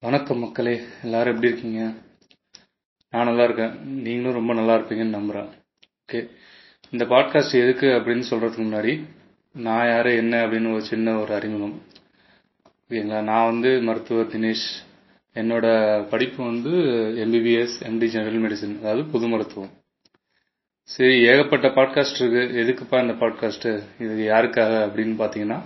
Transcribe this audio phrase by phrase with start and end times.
[0.00, 1.92] வணக்கம் மக்களே எல்லாரும் எப்படி இருக்கீங்க?
[3.10, 4.00] நான் நல்லா இருக்கேன்.
[4.00, 5.48] நீங்களும் ரொம்ப நல்லா இருப்பீங்கன்னு நம்புகிறேன்
[6.04, 6.30] ஓகே
[6.90, 9.02] இந்த பாட்காஸ்ட் எதுக்கு அப்படின்னு சொல்கிறதுக்கு முன்னாடி
[9.52, 11.82] நான் யார் என்ன அப்படின்னு ஒரு சின்ன ஒரு அறிமுகம்.
[12.68, 14.68] ஓகேங்களா நான் வந்து மருத்துவர் தினேஷ்.
[15.34, 15.66] என்னோட
[16.08, 16.70] படிப்பு வந்து
[17.24, 19.70] எம்பிபிஎஸ் எம்டி ஜெனரல் மெடிசன் அதாவது பொது மருத்துவம்.
[20.82, 22.58] சரி ஏகப்பட்ட பாட்காஸ்ட் இருக்கு.
[22.62, 25.60] எதுக்குப்பா இந்த பாட்காஸ்ட்டு இது யாருக்காக அப்படின்னு பார்த்தீங்கன்னா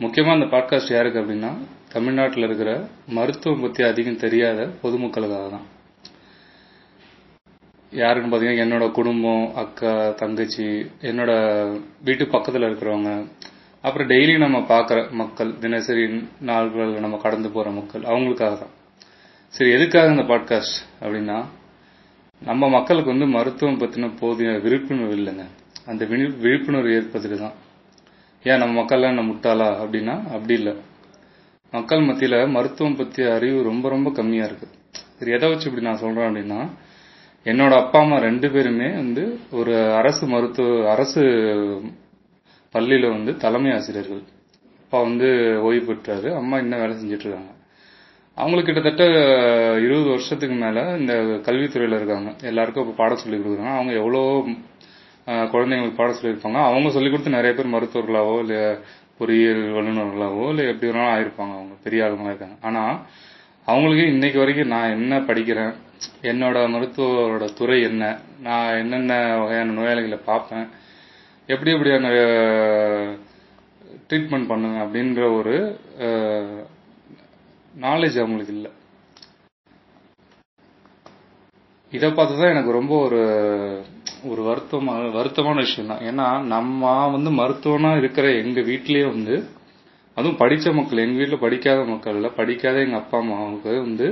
[0.00, 1.50] முக்கியமாக இந்த பாட்காஸ்ட் யாருக்கு அப்படின்னா
[1.92, 2.70] தமிழ்நாட்டில் இருக்கிற
[3.08, 5.66] மருத்துவம் பற்றி அதிகம் தெரியாத பொதுமக்களுக்காக தான்.
[7.92, 10.66] யாருன்னு பார்த்தீங்கன்னா என்னோட குடும்பம் அக்கா தங்கச்சி
[11.00, 11.32] என்னோட
[12.02, 13.12] வீட்டு பக்கத்தில் இருக்கிறவங்க
[13.84, 16.04] அப்புறம் டெய்லி நம்ம பார்க்குற மக்கள் தினசரி
[16.40, 18.74] நாள்கள் நம்ம கடந்து போகிற மக்கள் அவங்களுக்காக தான்.
[19.54, 21.38] சரி எதுக்காக இந்த பாட்காஸ்ட் அப்படின்னா
[22.42, 25.44] நம்ம மக்களுக்கு வந்து மருத்துவம் பற்றின போதிய விழிப்புணர்வு இல்லைங்க.
[25.86, 27.56] அந்த விழி விழிப்புணர்வு ஏற்பதுக்கு தான்
[28.42, 29.68] ஏன் நம்ம மக்கள்லாம் என்ன முட்டாளா?
[29.82, 30.74] அப்படின்னா அப்படி இல்லை.
[31.72, 34.76] மக்கள் மத்தியில் மருத்துவம் பற்றிய அறிவு ரொம்ப ரொம்ப கம்மியாக இருக்குது
[35.20, 36.60] இது எதை வச்சு இப்படி நான் சொல்கிறேன் அப்படின்னா
[37.46, 41.22] என்னோட அப்பா அம்மா ரெண்டு பேருமே வந்து ஒரு அரசு மருத்துவ அரசு
[42.74, 44.22] பள்ளியில் வந்து தலைமை ஆசிரியர்கள்.
[44.82, 45.28] அப்பா வந்து
[45.62, 47.52] ஓய்வு பெற்றாரு அம்மா இன்னும் வேலை செஞ்சுட்டு இருக்காங்க.
[48.36, 49.04] அவங்களுக்கு கிட்டத்தட்ட
[49.84, 51.14] இருபது வருஷத்துக்கு மேலே இந்த
[51.46, 52.30] கல்வித்துறையில் இருக்காங்க.
[52.40, 53.76] எல்லாருக்கும் இப்போ பாடம் சொல்லி கொடுக்குறாங்க.
[53.78, 54.22] அவங்க எவ்வளோ
[55.52, 56.60] குழந்தைங்களுக்கு பாடம் சொல்லியிருப்பாங்க.
[56.68, 58.60] அவங்க சொல்லிக் கொடுத்து நிறைய பேர் மருத்துவர்களாவோ இல்லை
[59.18, 61.74] பொறியியல் வல்லுநர்களாவோ இல்லை எப்படி வேணாலும் ஆயிருப்பாங்க அவங்க.
[61.86, 62.56] பெரிய ஆளுங்களாக இருக்காங்க.
[62.68, 62.94] ஆனால்
[63.70, 65.72] அவங்களுக்கு இன்னைக்கு வரைக்கும் நான் என்ன படிக்கிறேன்
[66.30, 68.04] என்னோட மருத்துவரோட துறை என்ன
[68.46, 69.12] நான் என்னென்ன
[69.42, 70.66] வகையான நோயாளிகளை பார்ப்பேன்
[71.52, 72.08] எப்படி எப்படியான
[74.08, 75.54] ட்ரீட்மெண்ட் பண்ணுவேன் அப்படின்ற ஒரு
[77.86, 78.70] நாலேஜ் அவங்களுக்கு இல்லை.
[81.92, 83.20] இதை பார்த்து தான் எனக்கு ரொம்ப ஒரு
[84.30, 86.82] ஒரு வருத்தமான வருத்தமான விஷயம் தான் ஏன்னா நம்ம
[87.14, 89.34] வந்து மருத்துவனா இருக்கிற எங்க வீட்லயே வந்து
[90.16, 94.06] அதுவும் படித்த மக்கள் எங்க வீட்டில் படிக்காத மக்கள்ல படிக்காத எங்க அப்பா அம்மாவுக்கு வந்து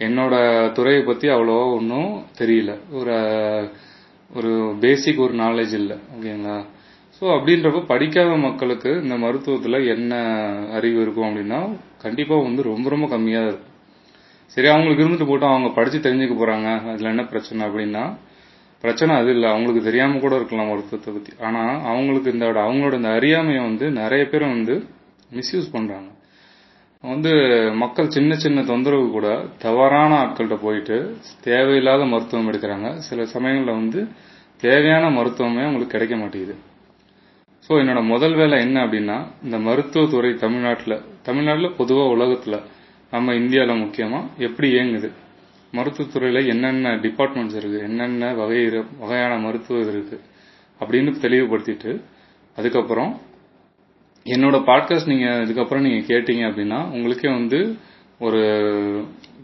[0.00, 0.34] என்னோட
[0.72, 2.72] துறையை பத்தி அவ்வளோவா ஒன்றும் தெரியல.
[2.98, 3.16] ஒரு
[4.30, 6.56] ஒரு பேசிக் ஒரு நாலேஜ் இல்லை ஓகேங்களா
[7.16, 10.12] ஸோ அப்படின்றப்ப படிக்காத மக்களுக்கு இந்த மருத்துவத்தில் என்ன
[10.72, 11.60] அறிவு இருக்கும் அப்படின்னா
[12.04, 13.68] கண்டிப்பாக வந்து ரொம்ப ரொம்ப கம்மியாக இருக்கும்.
[14.56, 18.04] சரி அவங்களுக்கு இருந்துட்டு போட்டோம் அவங்க படித்து தெரிஞ்சுக்க போகிறாங்க அதில் என்ன பிரச்சனை அப்படின்னா
[18.82, 19.48] பிரச்சனை அது இல்லை.
[19.52, 24.52] அவங்களுக்கு தெரியாமல் கூட இருக்கலாம் மருத்துவத்தை பற்றி ஆனால் அவங்களுக்கு இந்த அவங்களோட இந்த அறியாமையை வந்து நிறைய பேர்
[24.54, 24.74] வந்து
[25.38, 26.10] மிஸ்யூஸ் பண்ணுறாங்க
[27.04, 27.30] வந்து
[27.82, 29.28] மக்கள் சின்ன சின்ன தொந்தரவு கூட
[29.64, 30.96] தவறான ஆட்கள்கிட்ட போயிட்டு
[31.46, 32.88] தேவையில்லாத மருத்துவம் எடுக்கிறாங்க.
[33.08, 34.00] சில சமயங்களில் வந்து
[34.60, 36.54] தேவையான மருத்துவமே அவங்களுக்கு கிடைக்க மாட்டேங்குது.
[37.66, 39.16] ஸோ என்னோட முதல் வேலை என்ன அப்படின்னா
[39.46, 40.96] இந்த மருத்துவத்துறை தமிழ்நாட்டில்
[41.28, 42.58] தமிழ்நாட்டில் பொதுவாக உலகத்தில்
[43.12, 45.10] நம்ம இந்தியாவில் முக்கியமாக எப்படி இயங்குது?
[45.72, 48.60] மருத்துவத்துறையில் என்னென்ன டிபார்ட்மெண்ட்ஸ் இருக்குது என்னென்ன வகை
[48.98, 50.20] வகையான மருத்துவம் இருக்குது
[50.80, 51.92] அப்படின்னு தெளிவுபடுத்திட்டு
[52.56, 53.12] அதுக்கப்புறம்
[54.26, 57.76] என்னோட பாட்காஸ்ட் நீங்கள் இதுக்கப்புறம் நீங்கள் கேட்டீங்க அப்படின்னா உங்களுக்கே வந்து
[58.18, 58.40] ஒரு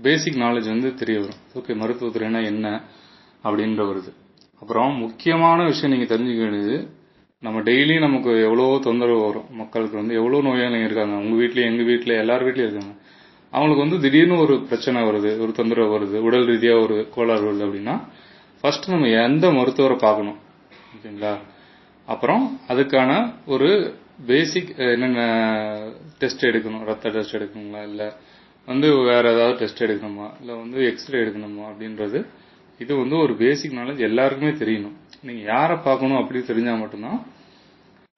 [0.02, 1.40] பேசிக் நாலேஜ் வந்து தெரிய வரும்.
[1.54, 2.66] ஓகே மருத்துவத்துறைனா என்ன
[3.44, 4.10] அப்படின்ற வருது
[4.60, 6.76] அப்புறம் முக்கியமான விஷயம் நீங்கள் தெரிஞ்சுக்க வேண்டியது
[7.42, 9.48] நம்ம டெய்லி நமக்கு எவ்வளோ தொந்தரவு வரும்.
[9.50, 11.16] மக்களுக்கு வந்து எவ்வளோ நோயாளிங்க இருக்காங்க.
[11.16, 12.94] உங்கள் வீட்லேயும் எங்கள் வீட்டில் எல்லார் வீட்லேயும் இருக்காங்க.
[13.50, 17.94] அவங்களுக்கு வந்து திடீர்னு ஒரு பிரச்சனை வருது ஒரு தொந்தரவு வருது உடல் ரீதியாக ஒரு கோளாறு வருது அப்படின்னா
[18.60, 20.38] ஃபர்ஸ்ட் நம்ம எந்த மருத்துவரை பார்க்கணும்?
[20.94, 21.32] ஓகேங்களா?
[22.06, 23.94] அப்புறம் அதுக்கான ஒரு
[24.26, 25.20] பேசிக் என்னென்ன
[26.18, 26.84] டெஸ்ட் எடுக்கணும்?
[26.84, 27.82] ரத்த டெஸ்ட் எடுக்கணுங்களா?
[27.82, 28.12] இல்லை
[28.66, 30.30] வந்து வேற ஏதாவது டெஸ்ட் எடுக்கணுமா?
[30.40, 31.64] இல்லை வந்து எக்ஸ்ரே எடுக்கணுமா?
[31.70, 32.26] அப்படின்றது
[32.78, 34.96] இது வந்து ஒரு பேசிக் நாலேஜ் எல்லாருக்குமே தெரியணும்.
[35.22, 37.26] நீங்க யாரை பார்க்கணும் அப்படின்னு தெரிஞ்சா மட்டும்தான்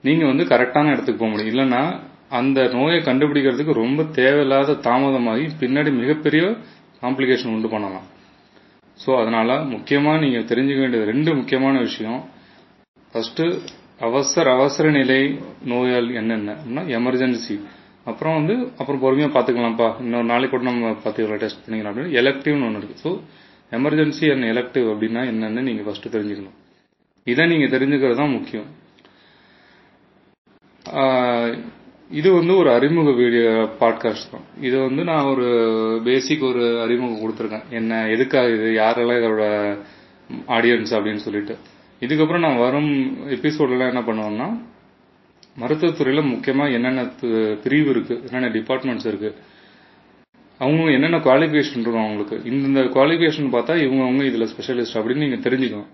[0.01, 1.53] நீங்க வந்து கரெக்டான இடத்துக்கு போக முடியும்.
[1.55, 1.83] இல்லைன்னா
[2.39, 6.43] அந்த நோயை கண்டுபிடிக்கிறதுக்கு ரொம்ப தேவையில்லாத தாமதமாகி பின்னாடி மிகப்பெரிய
[7.03, 8.07] காம்ப்ளிகேஷன் உண்டு பண்ணலாம்.
[9.03, 12.21] ஸோ அதனால முக்கியமாக நீங்கள் தெரிஞ்சுக்க வேண்டியது ரெண்டு முக்கியமான விஷயம்.
[13.13, 13.43] ஃபர்ஸ்ட்
[14.07, 15.21] அவசர அவசர நிலை
[15.73, 16.83] நோயால் என்னென்ன?
[16.99, 17.57] எமர்ஜென்சி
[18.11, 19.89] அப்புறம் வந்து அப்புறம் பொறுமையாக பார்த்துக்கலாம்ப்பா.
[20.05, 23.03] இன்னொரு நாளைக்கு கூட நம்ம பார்த்துக்கலாம் டெஸ்ட் பண்ணிக்கலாம் அப்படின்னு எலக்டிவ்னு ஒன்று இருக்கு.
[23.05, 23.11] ஸோ
[23.79, 26.57] எமர்ஜென்சி அண்ட் எலக்டிவ் அப்படின்னா என்னென்னு நீங்கள் ஃபர்ஸ்ட் தெரிஞ்சுக்கணும்.
[27.27, 28.71] இதை நீங்கள் தெரிஞ்சுக்கிறது தான் முக்கியம்.
[32.19, 33.51] இது வந்து ஒரு அறிமுக வீடியோ
[33.81, 34.47] பாட்காஸ்ட் தான்.
[34.67, 35.49] இது வந்து நான் ஒரு
[36.07, 37.67] பேசிக் ஒரு அறிமுகம் கொடுத்துருக்கேன்.
[37.79, 39.45] என்ன எதுக்காக இது யாரெல்லாம் இதோட
[40.57, 41.55] ஆடியன்ஸ் அப்படின்னு சொல்லிட்டு.
[42.05, 42.91] இதுக்கப்புறம் நான் வரும்
[43.37, 44.49] எபிசோடெல்லாம் என்ன பண்ணுவேன்னா
[45.63, 47.07] மருத்துவத்துறையில் முக்கியமாக என்னென்ன
[47.65, 49.39] பிரிவு இருக்குது என்னென்ன டிபார்ட்மெண்ட்ஸ் இருக்குது
[50.61, 52.37] அவங்க என்னென்ன குவாலிஃபிகேஷன் இருக்கும் அவங்களுக்கு.
[52.51, 55.91] இந்த குவாலிஃபிகேஷன் பார்த்தா இவங்கவுங்க இதில் ஸ்பெஷலிஸ்ட் அப்படின்னு நீங்கள் தெரிஞ்சுக்கணும்.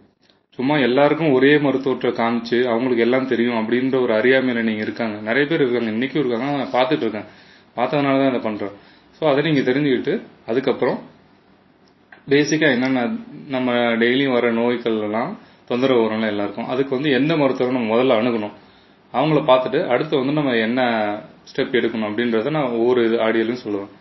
[0.58, 5.16] சும்மா எல்லாருக்கும் ஒரே மருத்துவத்தை காமிச்சு அவங்களுக்கு எல்லாம் தெரியும் அப்படின்ற ஒரு அறியாமையில நீங்க இருக்காங்க.
[5.20, 5.90] நிறைய பேர் இருக்காங்க.
[5.90, 6.46] இன்னைக்கும் இருக்காங்க.
[6.56, 7.26] நான் பார்த்துட்டு இருக்கேன்.
[7.76, 8.72] பார்த்ததுனால தான் இதை பண்றேன்.
[9.18, 10.14] ஸோ அதை நீங்க தெரிஞ்சுக்கிட்டு
[10.46, 10.98] அதுக்கப்புறம்
[12.28, 13.02] பேசிக்கா என்னென்ன
[13.48, 16.66] நம்ம டெய்லியும் வர நோய்கள் எல்லாம் தொந்தரவு வரும்ல எல்லாருக்கும்?
[16.66, 18.54] அதுக்கு வந்து எந்த மருத்துவரை நம்ம முதல்ல அணுகணும்?
[19.14, 20.80] அவங்கள பார்த்துட்டு அடுத்து வந்து நம்ம என்ன
[21.50, 23.92] ஸ்டெப் எடுக்கணும் அப்படின்றத நான் ஒவ்வொரு ஆடியோலையும் சொல்லுவேன்.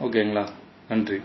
[0.00, 0.44] ஓகேங்களா
[0.88, 1.18] நன்றி.